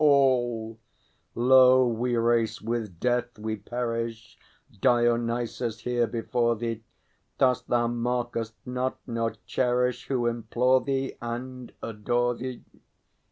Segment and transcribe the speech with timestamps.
[0.03, 0.79] All.
[1.35, 4.35] Lo, we race with death, we perish,
[4.79, 6.83] Dionysus, here before thee!
[7.37, 12.63] Dost thou mark us not, nor cherish, Who implore thee, and adore thee?